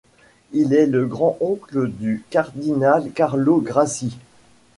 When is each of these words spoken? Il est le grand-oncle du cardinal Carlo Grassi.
Il 0.51 0.73
est 0.73 0.87
le 0.87 1.05
grand-oncle 1.05 1.87
du 1.87 2.23
cardinal 2.31 3.11
Carlo 3.11 3.59
Grassi. 3.61 4.17